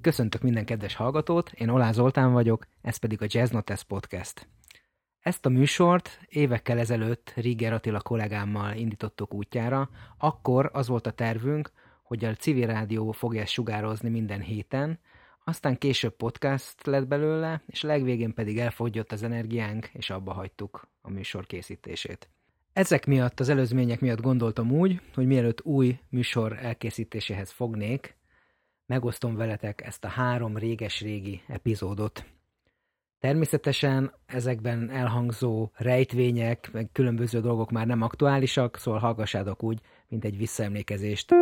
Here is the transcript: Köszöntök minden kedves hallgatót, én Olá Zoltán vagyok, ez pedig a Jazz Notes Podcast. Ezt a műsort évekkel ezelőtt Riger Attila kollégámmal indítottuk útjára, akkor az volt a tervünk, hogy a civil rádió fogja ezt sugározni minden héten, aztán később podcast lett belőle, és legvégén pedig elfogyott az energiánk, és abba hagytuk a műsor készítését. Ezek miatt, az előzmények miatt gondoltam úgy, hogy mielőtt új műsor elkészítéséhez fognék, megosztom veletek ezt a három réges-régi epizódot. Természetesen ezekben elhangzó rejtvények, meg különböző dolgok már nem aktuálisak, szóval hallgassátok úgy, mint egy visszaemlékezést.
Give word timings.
Köszöntök 0.00 0.42
minden 0.42 0.64
kedves 0.64 0.94
hallgatót, 0.94 1.52
én 1.54 1.68
Olá 1.68 1.92
Zoltán 1.92 2.32
vagyok, 2.32 2.66
ez 2.82 2.96
pedig 2.96 3.22
a 3.22 3.26
Jazz 3.28 3.50
Notes 3.50 3.84
Podcast. 3.84 4.48
Ezt 5.20 5.46
a 5.46 5.48
műsort 5.48 6.20
évekkel 6.28 6.78
ezelőtt 6.78 7.32
Riger 7.36 7.72
Attila 7.72 8.00
kollégámmal 8.00 8.76
indítottuk 8.76 9.34
útjára, 9.34 9.90
akkor 10.18 10.70
az 10.72 10.88
volt 10.88 11.06
a 11.06 11.10
tervünk, 11.10 11.70
hogy 12.02 12.24
a 12.24 12.34
civil 12.34 12.66
rádió 12.66 13.12
fogja 13.12 13.40
ezt 13.40 13.52
sugározni 13.52 14.08
minden 14.08 14.40
héten, 14.40 14.98
aztán 15.44 15.78
később 15.78 16.16
podcast 16.16 16.86
lett 16.86 17.06
belőle, 17.06 17.62
és 17.66 17.82
legvégén 17.82 18.34
pedig 18.34 18.58
elfogyott 18.58 19.12
az 19.12 19.22
energiánk, 19.22 19.90
és 19.92 20.10
abba 20.10 20.32
hagytuk 20.32 20.88
a 21.00 21.10
műsor 21.10 21.46
készítését. 21.46 22.28
Ezek 22.72 23.06
miatt, 23.06 23.40
az 23.40 23.48
előzmények 23.48 24.00
miatt 24.00 24.20
gondoltam 24.20 24.72
úgy, 24.72 25.00
hogy 25.14 25.26
mielőtt 25.26 25.64
új 25.64 25.98
műsor 26.08 26.58
elkészítéséhez 26.62 27.50
fognék, 27.50 28.17
megosztom 28.88 29.36
veletek 29.36 29.82
ezt 29.86 30.04
a 30.04 30.08
három 30.08 30.56
réges-régi 30.56 31.42
epizódot. 31.48 32.24
Természetesen 33.20 34.12
ezekben 34.26 34.90
elhangzó 34.90 35.70
rejtvények, 35.74 36.70
meg 36.72 36.88
különböző 36.92 37.40
dolgok 37.40 37.70
már 37.70 37.86
nem 37.86 38.02
aktuálisak, 38.02 38.76
szóval 38.76 39.00
hallgassátok 39.00 39.62
úgy, 39.62 39.80
mint 40.08 40.24
egy 40.24 40.36
visszaemlékezést. 40.36 41.34